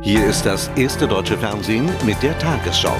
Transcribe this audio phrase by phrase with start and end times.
[0.00, 2.96] Hier ist das erste deutsche Fernsehen mit der Tagesschau.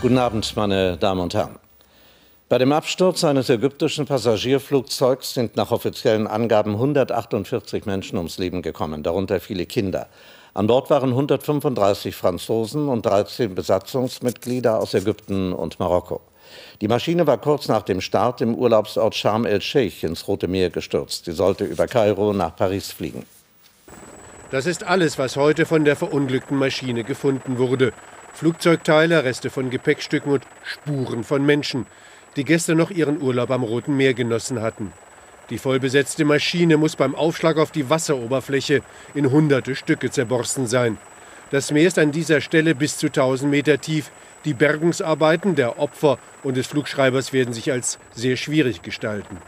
[0.00, 1.58] Guten Abend, meine Damen und Herren.
[2.48, 9.02] Bei dem Absturz eines ägyptischen Passagierflugzeugs sind nach offiziellen Angaben 148 Menschen ums Leben gekommen,
[9.02, 10.08] darunter viele Kinder.
[10.58, 16.20] An Bord waren 135 Franzosen und 13 Besatzungsmitglieder aus Ägypten und Marokko.
[16.80, 21.26] Die Maschine war kurz nach dem Start im Urlaubsort Sharm el-Sheikh ins Rote Meer gestürzt.
[21.26, 23.24] Sie sollte über Kairo nach Paris fliegen.
[24.50, 27.92] Das ist alles, was heute von der verunglückten Maschine gefunden wurde.
[28.34, 31.86] Flugzeugteile, Reste von Gepäckstücken und Spuren von Menschen,
[32.34, 34.92] die gestern noch ihren Urlaub am Roten Meer genossen hatten.
[35.50, 38.82] Die vollbesetzte Maschine muss beim Aufschlag auf die Wasseroberfläche
[39.14, 40.98] in hunderte Stücke zerborsten sein.
[41.50, 44.10] Das Meer ist an dieser Stelle bis zu 1000 Meter tief.
[44.44, 49.38] Die Bergungsarbeiten der Opfer und des Flugschreibers werden sich als sehr schwierig gestalten.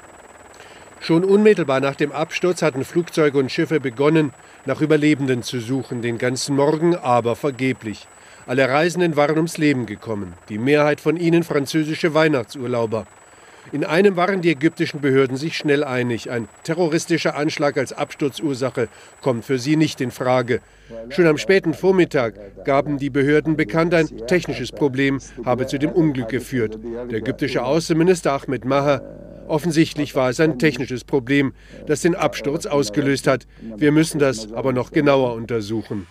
[1.00, 4.32] Schon unmittelbar nach dem Absturz hatten Flugzeuge und Schiffe begonnen,
[4.64, 8.06] nach Überlebenden zu suchen, den ganzen Morgen aber vergeblich.
[8.46, 13.06] Alle Reisenden waren ums Leben gekommen, die Mehrheit von ihnen französische Weihnachtsurlauber.
[13.72, 16.30] In einem waren die ägyptischen Behörden sich schnell einig.
[16.30, 18.88] Ein terroristischer Anschlag als Absturzursache
[19.20, 20.60] kommt für sie nicht in Frage.
[21.10, 26.28] Schon am späten Vormittag gaben die Behörden bekannt, ein technisches Problem habe zu dem Unglück
[26.28, 26.78] geführt.
[27.10, 29.02] Der ägyptische Außenminister Ahmed Maher
[29.50, 31.54] Offensichtlich war es ein technisches Problem,
[31.88, 33.48] das den Absturz ausgelöst hat.
[33.76, 36.06] Wir müssen das aber noch genauer untersuchen.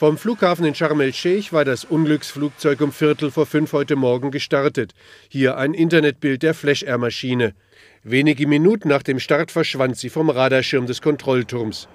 [0.00, 4.94] Vom Flughafen in Sharm el-Sheikh war das Unglücksflugzeug um Viertel vor fünf heute Morgen gestartet.
[5.28, 7.52] Hier ein Internetbild der Flash Air Maschine.
[8.02, 11.86] Wenige Minuten nach dem Start verschwand sie vom Radarschirm des Kontrollturms.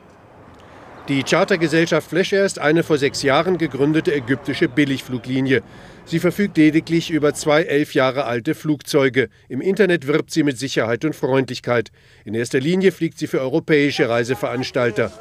[1.08, 5.64] Die Chartergesellschaft Flash Air ist eine vor sechs Jahren gegründete ägyptische Billigfluglinie.
[6.06, 9.30] Sie verfügt lediglich über zwei elf Jahre alte Flugzeuge.
[9.50, 11.90] Im Internet wirbt sie mit Sicherheit und Freundlichkeit.
[12.24, 15.12] In erster Linie fliegt sie für europäische Reiseveranstalter.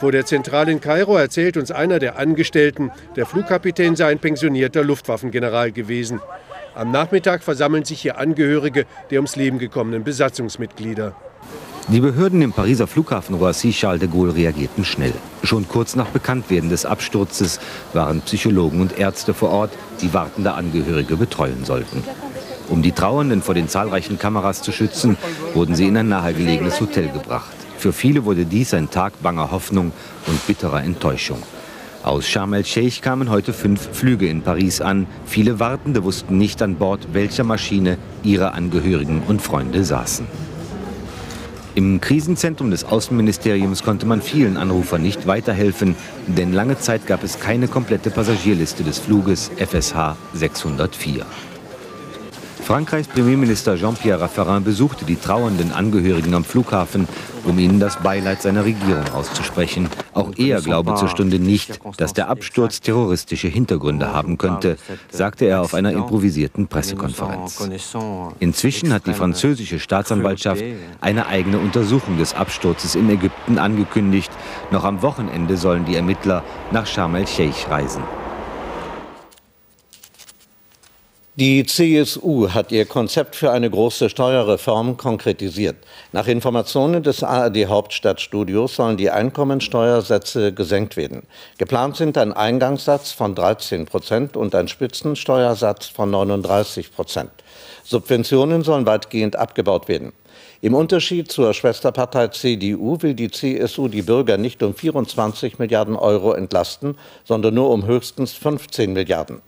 [0.00, 4.84] Vor der Zentrale in Kairo erzählt uns einer der Angestellten, der Flugkapitän sei ein pensionierter
[4.84, 6.20] Luftwaffengeneral gewesen.
[6.76, 11.16] Am Nachmittag versammeln sich hier Angehörige der ums Leben gekommenen Besatzungsmitglieder.
[11.88, 15.14] Die Behörden im Pariser Flughafen Roissy-Charles de Gaulle reagierten schnell.
[15.42, 17.58] Schon kurz nach Bekanntwerden des Absturzes
[17.92, 22.04] waren Psychologen und Ärzte vor Ort, die wartende Angehörige betreuen sollten.
[22.68, 25.16] Um die Trauernden vor den zahlreichen Kameras zu schützen,
[25.54, 27.57] wurden sie in ein nahegelegenes Hotel gebracht.
[27.78, 29.92] Für viele wurde dies ein Tag banger Hoffnung
[30.26, 31.40] und bitterer Enttäuschung.
[32.02, 35.06] Aus Sharm el-Sheikh kamen heute fünf Flüge in Paris an.
[35.26, 40.26] Viele Wartende wussten nicht an Bord, welcher Maschine ihre Angehörigen und Freunde saßen.
[41.76, 45.94] Im Krisenzentrum des Außenministeriums konnte man vielen Anrufern nicht weiterhelfen,
[46.26, 51.24] denn lange Zeit gab es keine komplette Passagierliste des Fluges FSH 604.
[52.68, 57.08] Frankreichs Premierminister Jean-Pierre Raffarin besuchte die trauernden Angehörigen am Flughafen,
[57.46, 59.88] um ihnen das Beileid seiner Regierung auszusprechen.
[60.12, 64.76] Auch er glaube zur Stunde nicht, dass der Absturz terroristische Hintergründe haben könnte,
[65.10, 67.70] sagte er auf einer improvisierten Pressekonferenz.
[68.38, 70.62] Inzwischen hat die französische Staatsanwaltschaft
[71.00, 74.30] eine eigene Untersuchung des Absturzes in Ägypten angekündigt.
[74.70, 78.02] Noch am Wochenende sollen die Ermittler nach Sharm el-Sheikh reisen.
[81.40, 85.76] Die CSU hat ihr Konzept für eine große Steuerreform konkretisiert.
[86.10, 91.22] Nach Informationen des ARD Hauptstadtstudios sollen die Einkommensteuersätze gesenkt werden.
[91.56, 97.30] Geplant sind ein Eingangssatz von 13 Prozent und ein Spitzensteuersatz von 39 Prozent.
[97.84, 100.12] Subventionen sollen weitgehend abgebaut werden.
[100.60, 106.32] Im Unterschied zur Schwesterpartei CDU will die CSU die Bürger nicht um 24 Milliarden Euro
[106.32, 109.40] entlasten, sondern nur um höchstens 15 Milliarden.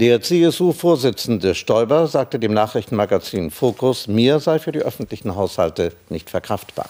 [0.00, 6.88] Der CSU-Vorsitzende Stoiber sagte dem Nachrichtenmagazin Focus, mir sei für die öffentlichen Haushalte nicht verkraftbar.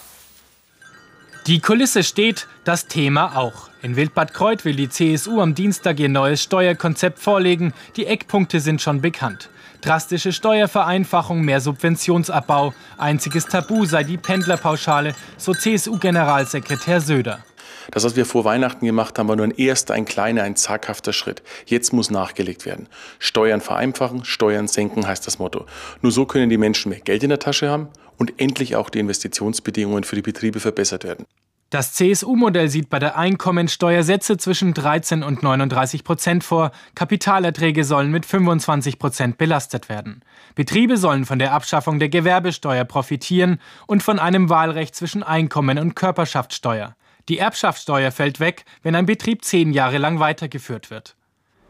[1.47, 3.71] Die Kulisse steht, das Thema auch.
[3.81, 7.73] In Wildbad Kreuth will die CSU am Dienstag ihr neues Steuerkonzept vorlegen.
[7.97, 9.49] Die Eckpunkte sind schon bekannt.
[9.81, 12.75] Drastische Steuervereinfachung, mehr Subventionsabbau.
[12.99, 17.43] Einziges Tabu sei die Pendlerpauschale, so CSU-Generalsekretär Söder.
[17.91, 21.13] Das, was wir vor Weihnachten gemacht haben, war nur ein erster, ein kleiner, ein zaghafter
[21.13, 21.43] Schritt.
[21.67, 22.89] Jetzt muss nachgelegt werden.
[23.19, 25.65] Steuern vereinfachen, Steuern senken heißt das Motto.
[26.03, 27.89] Nur so können die Menschen mehr Geld in der Tasche haben
[28.19, 31.25] und endlich auch die Investitionsbedingungen für die Betriebe verbessert werden.
[31.71, 36.73] Das CSU-Modell sieht bei der Einkommensteuer Sätze zwischen 13 und 39 Prozent vor.
[36.95, 40.23] Kapitalerträge sollen mit 25 Prozent belastet werden.
[40.55, 45.95] Betriebe sollen von der Abschaffung der Gewerbesteuer profitieren und von einem Wahlrecht zwischen Einkommen und
[45.95, 46.97] Körperschaftssteuer.
[47.29, 51.15] Die Erbschaftssteuer fällt weg, wenn ein Betrieb zehn Jahre lang weitergeführt wird.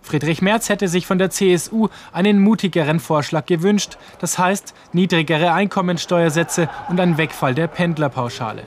[0.03, 6.71] Friedrich Merz hätte sich von der CSU einen mutigeren Vorschlag gewünscht, das heißt niedrigere Einkommensteuersätze
[6.89, 8.63] und ein Wegfall der Pendlerpauschale.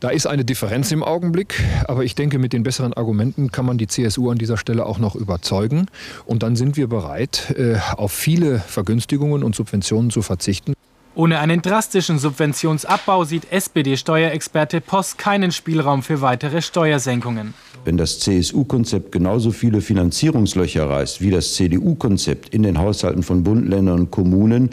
[0.00, 3.78] Da ist eine Differenz im Augenblick, aber ich denke, mit den besseren Argumenten kann man
[3.78, 5.86] die CSU an dieser Stelle auch noch überzeugen.
[6.24, 10.74] Und dann sind wir bereit, äh, auf viele Vergünstigungen und Subventionen zu verzichten.
[11.18, 17.54] Ohne einen drastischen Subventionsabbau sieht SPD-Steuerexperte Post keinen Spielraum für weitere Steuersenkungen.
[17.84, 23.68] Wenn das CSU-Konzept genauso viele Finanzierungslöcher reißt wie das CDU-Konzept in den Haushalten von Bund,
[23.68, 24.70] Ländern und Kommunen,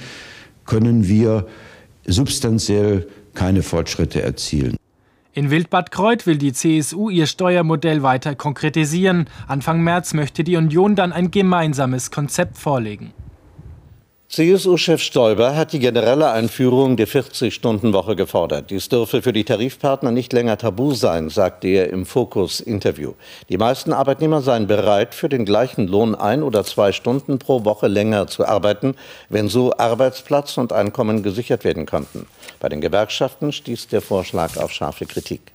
[0.68, 1.48] können wir
[2.06, 4.78] substanziell keine Fortschritte erzielen.
[5.34, 9.26] In Wildbad Kreuth will die CSU ihr Steuermodell weiter konkretisieren.
[9.48, 13.14] Anfang März möchte die Union dann ein gemeinsames Konzept vorlegen.
[14.36, 18.70] CSU-Chef Stoiber hat die generelle Einführung der 40-Stunden-Woche gefordert.
[18.70, 23.14] Dies dürfe für die Tarifpartner nicht länger tabu sein, sagte er im Fokus-Interview.
[23.48, 27.88] Die meisten Arbeitnehmer seien bereit, für den gleichen Lohn ein oder zwei Stunden pro Woche
[27.88, 28.96] länger zu arbeiten,
[29.30, 32.28] wenn so Arbeitsplatz und Einkommen gesichert werden könnten.
[32.60, 35.55] Bei den Gewerkschaften stieß der Vorschlag auf scharfe Kritik.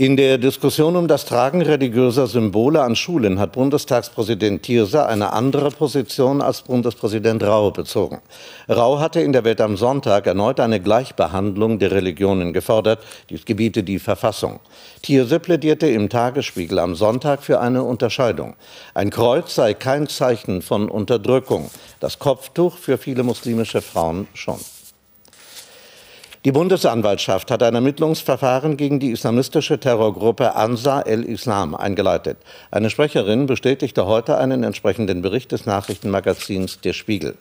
[0.00, 5.70] In der Diskussion um das Tragen religiöser Symbole an Schulen hat Bundestagspräsident Thierse eine andere
[5.70, 8.22] Position als Bundespräsident Rau bezogen.
[8.66, 13.00] Rau hatte in der Welt am Sonntag erneut eine Gleichbehandlung der Religionen gefordert.
[13.28, 14.60] Dies gebiete die Verfassung.
[15.02, 18.56] Thierse plädierte im Tagesspiegel am Sonntag für eine Unterscheidung.
[18.94, 21.70] Ein Kreuz sei kein Zeichen von Unterdrückung,
[22.00, 24.60] das Kopftuch für viele muslimische Frauen schon.
[26.46, 32.38] Die Bundesanwaltschaft hat ein Ermittlungsverfahren gegen die islamistische Terrorgruppe Ansar el-Islam eingeleitet.
[32.70, 37.36] Eine Sprecherin bestätigte heute einen entsprechenden Bericht des Nachrichtenmagazins Der Spiegel.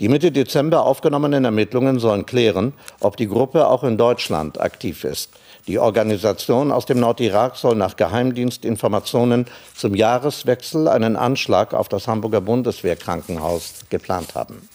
[0.00, 5.30] Die Mitte Dezember aufgenommenen Ermittlungen sollen klären, ob die Gruppe auch in Deutschland aktiv ist.
[5.68, 12.40] Die Organisation aus dem Nordirak soll nach Geheimdienstinformationen zum Jahreswechsel einen Anschlag auf das Hamburger
[12.40, 14.68] Bundeswehrkrankenhaus geplant haben.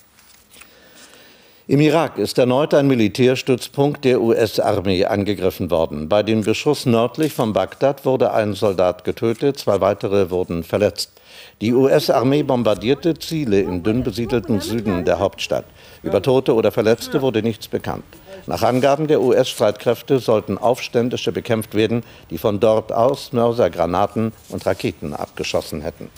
[1.68, 6.08] Im Irak ist erneut ein Militärstützpunkt der US-Armee angegriffen worden.
[6.08, 11.14] Bei dem Beschuss nördlich von Bagdad wurde ein Soldat getötet, zwei weitere wurden verletzt.
[11.62, 15.66] Die US-Armee bombardierte Ziele im dünn besiedelten Süden der Hauptstadt.
[16.04, 18.06] Über Tote oder Verletzte wurde nichts bekannt.
[18.46, 24.64] Nach Angaben der US-Streitkräfte sollten Aufständische bekämpft werden, die von dort aus Mörser, Granaten und
[24.68, 26.12] Raketen abgeschossen hätten.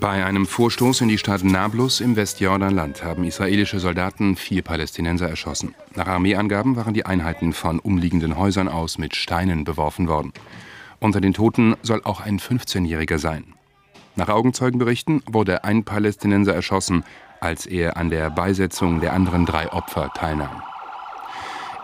[0.00, 5.74] Bei einem Vorstoß in die Stadt Nablus im Westjordanland haben israelische Soldaten vier Palästinenser erschossen.
[5.94, 10.32] Nach Armeeangaben waren die Einheiten von umliegenden Häusern aus mit Steinen beworfen worden.
[10.98, 13.54] Unter den Toten soll auch ein 15-Jähriger sein.
[14.16, 17.04] Nach Augenzeugenberichten wurde ein Palästinenser erschossen,
[17.40, 20.62] als er an der Beisetzung der anderen drei Opfer teilnahm.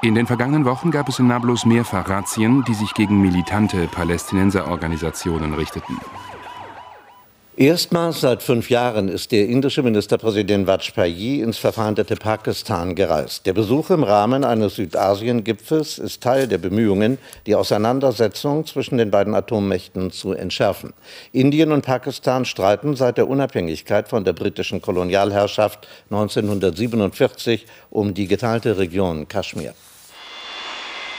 [0.00, 5.54] In den vergangenen Wochen gab es in Nablus mehrfach Razzien, die sich gegen militante Palästinenserorganisationen
[5.54, 5.96] richteten.
[7.58, 13.46] Erstmals seit fünf Jahren ist der indische Ministerpräsident Vajpayee ins verfeindete Pakistan gereist.
[13.46, 19.34] Der Besuch im Rahmen eines Südasien-Gipfels ist Teil der Bemühungen, die Auseinandersetzung zwischen den beiden
[19.34, 20.92] Atommächten zu entschärfen.
[21.32, 28.78] Indien und Pakistan streiten seit der Unabhängigkeit von der britischen Kolonialherrschaft 1947 um die geteilte
[28.78, 29.74] Region Kaschmir.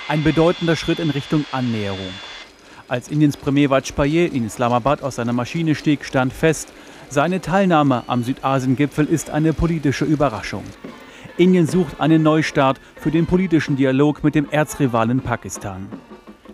[0.07, 2.13] Ein bedeutender Schritt in Richtung Annäherung.
[2.89, 6.73] Als Indiens Premier Vajpayee in Islamabad aus seiner Maschine stieg, stand fest,
[7.07, 10.63] seine Teilnahme am Südasien-Gipfel ist eine politische Überraschung.
[11.37, 15.87] Indien sucht einen Neustart für den politischen Dialog mit dem Erzrivalen Pakistan.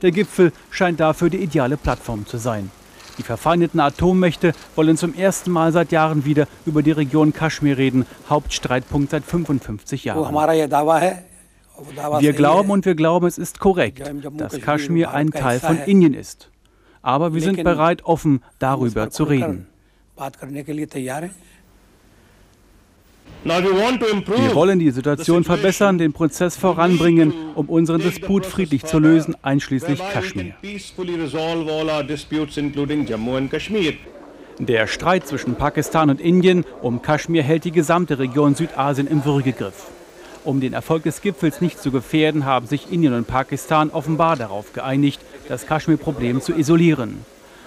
[0.01, 2.69] Der Gipfel scheint dafür die ideale Plattform zu sein.
[3.17, 8.05] Die verfeindeten Atommächte wollen zum ersten Mal seit Jahren wieder über die Region Kaschmir reden,
[8.29, 10.19] Hauptstreitpunkt seit 55 Jahren.
[12.19, 16.49] Wir glauben und wir glauben, es ist korrekt, dass Kaschmir ein Teil von Indien ist.
[17.01, 19.67] Aber wir sind bereit, offen darüber zu reden.
[23.45, 29.99] Wir wollen die Situation verbessern, den Prozess voranbringen, um unseren Disput friedlich zu lösen, einschließlich
[29.99, 30.55] Kaschmir.
[34.57, 39.91] Der Streit zwischen Pakistan und Indien um Kaschmir hält die gesamte Region Südasien im Würgegriff.
[40.45, 44.73] Um den Erfolg des Gipfels nicht zu gefährden, haben sich Indien und Pakistan offenbar darauf
[44.73, 47.25] geeinigt, das Kaschmir-Problem zu isolieren.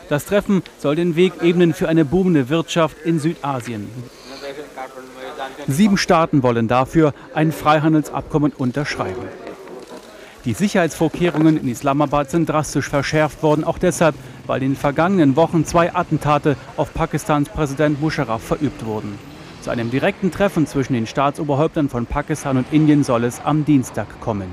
[0.08, 3.90] Das Treffen soll den Weg ebnen für eine boomende Wirtschaft in Südasien.
[5.66, 9.26] Sieben Staaten wollen dafür ein Freihandelsabkommen unterschreiben.
[10.44, 14.14] Die Sicherheitsvorkehrungen in Islamabad sind drastisch verschärft worden, auch deshalb,
[14.46, 19.18] weil in den vergangenen Wochen zwei Attentate auf Pakistans Präsident Musharraf verübt wurden.
[19.68, 24.18] Zu einem direkten Treffen zwischen den Staatsoberhäuptern von Pakistan und Indien soll es am Dienstag
[24.18, 24.48] kommen.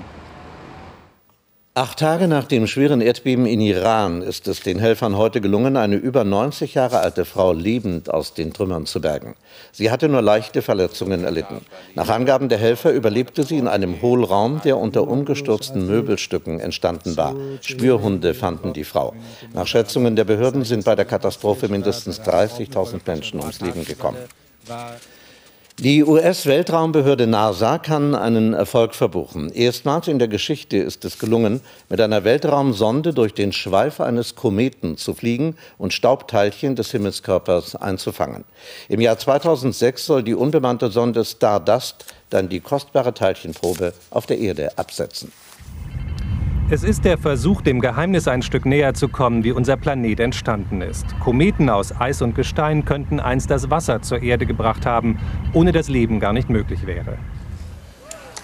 [1.74, 5.96] Acht Tage nach dem schweren Erdbeben in Iran ist es den Helfern heute gelungen, eine
[5.96, 9.36] über 90 Jahre alte Frau lebend aus den Trümmern zu bergen.
[9.72, 11.62] Sie hatte nur leichte Verletzungen erlitten.
[11.94, 17.36] Nach Angaben der Helfer überlebte sie in einem Hohlraum, der unter umgestürzten Möbelstücken entstanden war.
[17.62, 19.14] Spürhunde fanden die Frau.
[19.54, 24.18] Nach Schätzungen der Behörden sind bei der Katastrophe mindestens 30.000 Menschen ums Leben gekommen.
[25.80, 29.52] Die US-Weltraumbehörde NASA kann einen Erfolg verbuchen.
[29.52, 34.96] Erstmals in der Geschichte ist es gelungen, mit einer Weltraumsonde durch den Schweif eines Kometen
[34.96, 38.46] zu fliegen und Staubteilchen des Himmelskörpers einzufangen.
[38.88, 44.78] Im Jahr 2006 soll die unbemannte Sonde Stardust dann die kostbare Teilchenprobe auf der Erde
[44.78, 45.34] absetzen.
[46.68, 50.82] Es ist der Versuch, dem Geheimnis ein Stück näher zu kommen, wie unser Planet entstanden
[50.82, 51.06] ist.
[51.20, 55.20] Kometen aus Eis und Gestein könnten einst das Wasser zur Erde gebracht haben,
[55.54, 57.20] ohne das Leben gar nicht möglich wäre.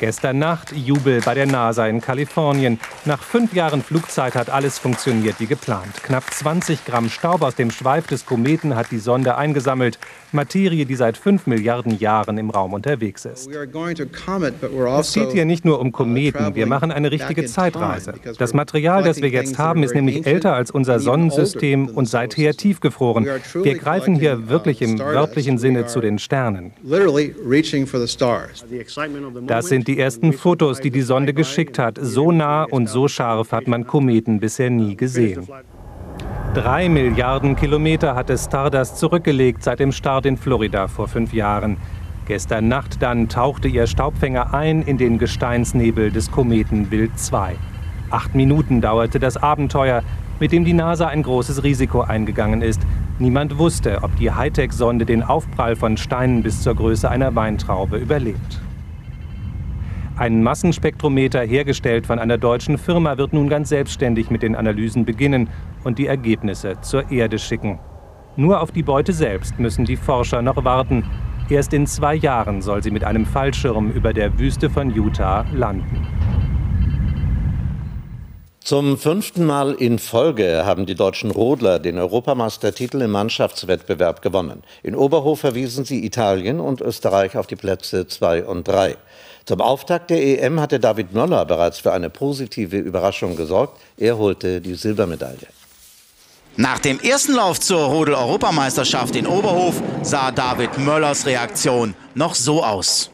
[0.01, 2.79] Gestern Nacht Jubel bei der NASA in Kalifornien.
[3.05, 6.01] Nach fünf Jahren Flugzeit hat alles funktioniert wie geplant.
[6.01, 9.99] Knapp 20 Gramm Staub aus dem Schweif des Kometen hat die Sonde eingesammelt.
[10.31, 13.47] Materie, die seit fünf Milliarden Jahren im Raum unterwegs ist.
[13.51, 18.13] Es geht hier nicht nur um Kometen, wir machen eine richtige Zeitreise.
[18.39, 23.27] Das Material, das wir jetzt haben, ist nämlich älter als unser Sonnensystem und seither tiefgefroren.
[23.53, 26.71] Wir greifen hier wirklich im wörtlichen Sinne zu den Sternen.
[29.47, 31.97] Das sind die ersten Fotos, die die Sonde geschickt hat.
[32.01, 35.47] So nah und so scharf hat man Kometen bisher nie gesehen.
[36.53, 41.77] Drei Milliarden Kilometer hatte Stardust zurückgelegt seit dem Start in Florida vor fünf Jahren.
[42.27, 47.55] Gestern Nacht dann tauchte ihr Staubfänger ein in den Gesteinsnebel des Kometen Wild 2.
[48.09, 50.03] Acht Minuten dauerte das Abenteuer,
[50.41, 52.81] mit dem die NASA ein großes Risiko eingegangen ist.
[53.19, 58.59] Niemand wusste, ob die Hightech-Sonde den Aufprall von Steinen bis zur Größe einer Weintraube überlebt.
[60.21, 65.49] Ein Massenspektrometer, hergestellt von einer deutschen Firma, wird nun ganz selbstständig mit den Analysen beginnen
[65.83, 67.79] und die Ergebnisse zur Erde schicken.
[68.35, 71.09] Nur auf die Beute selbst müssen die Forscher noch warten.
[71.49, 76.05] Erst in zwei Jahren soll sie mit einem Fallschirm über der Wüste von Utah landen.
[78.63, 84.61] Zum fünften Mal in Folge haben die deutschen Rodler den Europameistertitel im Mannschaftswettbewerb gewonnen.
[84.83, 88.97] In Oberhof verwiesen sie Italien und Österreich auf die Plätze 2 und 3.
[89.45, 93.79] Zum Auftakt der EM hatte David Möller bereits für eine positive Überraschung gesorgt.
[93.97, 95.47] Er holte die Silbermedaille.
[96.57, 103.09] Nach dem ersten Lauf zur Rodel-Europameisterschaft in Oberhof sah David Möllers Reaktion noch so aus.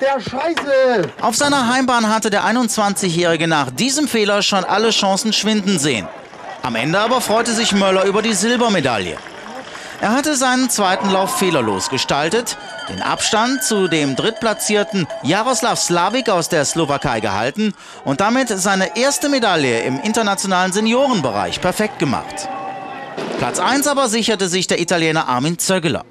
[0.00, 1.10] Der Scheiße!
[1.20, 6.08] Auf seiner Heimbahn hatte der 21-Jährige nach diesem Fehler schon alle Chancen schwinden sehen.
[6.62, 9.16] Am Ende aber freute sich Möller über die Silbermedaille.
[10.00, 12.56] Er hatte seinen zweiten Lauf fehlerlos gestaltet,
[12.88, 17.74] den Abstand zu dem drittplatzierten Jaroslav Slavik aus der Slowakei gehalten
[18.04, 22.48] und damit seine erste Medaille im internationalen Seniorenbereich perfekt gemacht.
[23.38, 26.04] Platz 1 aber sicherte sich der Italiener Armin Zöggeler.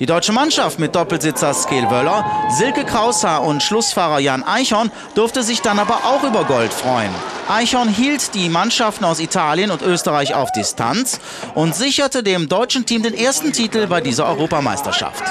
[0.00, 5.62] Die deutsche Mannschaft mit Doppelsitzer Skel Wöller, Silke Kraushaar und Schlussfahrer Jan Eichhorn durfte sich
[5.62, 7.14] dann aber auch über Gold freuen.
[7.48, 11.20] Eichhorn hielt die Mannschaften aus Italien und Österreich auf Distanz
[11.54, 15.22] und sicherte dem deutschen Team den ersten Titel bei dieser Europameisterschaft.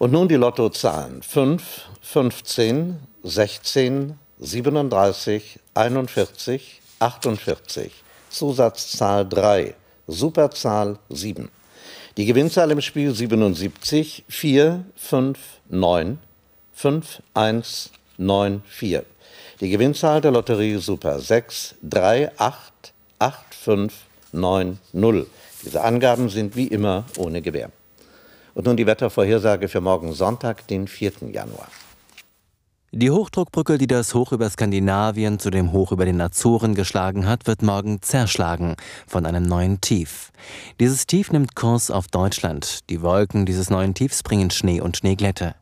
[0.00, 1.22] Und nun die Lottozahlen.
[1.22, 1.62] 5,
[2.00, 7.92] 15, 16, 37, 41, 48.
[8.30, 9.74] Zusatzzahl 3.
[10.06, 11.50] Superzahl 7.
[12.16, 15.38] Die Gewinnzahl im Spiel 77 4 5
[15.68, 16.18] 9
[16.72, 19.04] 5 1 9 4.
[19.60, 23.92] Die Gewinnzahl der Lotterie Super 6 3 8 8 5
[24.32, 25.26] 9 0.
[25.62, 27.70] Diese Angaben sind wie immer ohne Gewähr.
[28.54, 31.12] Und nun die Wettervorhersage für morgen Sonntag, den 4.
[31.32, 31.68] Januar.
[32.92, 37.46] Die Hochdruckbrücke, die das Hoch über Skandinavien zu dem Hoch über den Azoren geschlagen hat,
[37.46, 38.74] wird morgen zerschlagen
[39.06, 40.32] von einem neuen Tief.
[40.80, 42.80] Dieses Tief nimmt Kurs auf Deutschland.
[42.90, 45.54] Die Wolken dieses neuen Tiefs bringen Schnee und Schneeglätte.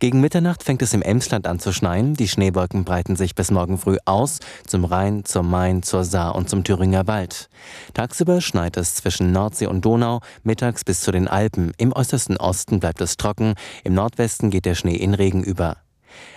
[0.00, 2.14] Gegen Mitternacht fängt es im Emsland an zu schneien.
[2.14, 6.48] Die Schneewolken breiten sich bis morgen früh aus zum Rhein, zum Main, zur Saar und
[6.48, 7.48] zum Thüringer Wald.
[7.94, 11.72] Tagsüber schneit es zwischen Nordsee und Donau, mittags bis zu den Alpen.
[11.78, 15.78] Im äußersten Osten bleibt es trocken, im Nordwesten geht der Schnee in Regen über.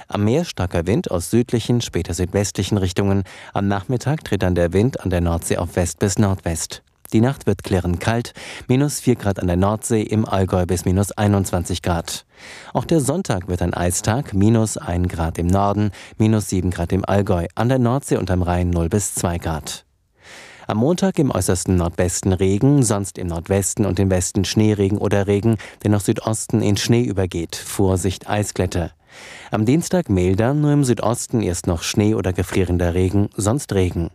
[0.08, 3.24] Am Meer starker Wind aus südlichen, später südwestlichen Richtungen.
[3.54, 6.82] Am Nachmittag tritt dann der Wind an der Nordsee auf West bis Nordwest.
[7.14, 8.34] Die Nacht wird klirrend kalt,
[8.68, 12.26] minus 4 Grad an der Nordsee, im Allgäu bis minus 21 Grad.
[12.74, 17.04] Auch der Sonntag wird ein Eistag, minus 1 Grad im Norden, minus 7 Grad im
[17.04, 19.86] Allgäu, an der Nordsee und am Rhein 0 bis 2 Grad.
[20.68, 25.58] Am Montag im äußersten Nordwesten Regen, sonst im Nordwesten und im Westen Schneeregen oder Regen,
[25.84, 27.58] der nach Südosten in Schnee übergeht.
[27.58, 28.92] Vorsicht Eiskletter.
[29.52, 34.12] Am Dienstag milder, nur im Südosten erst noch Schnee oder gefrierender Regen, sonst Regen.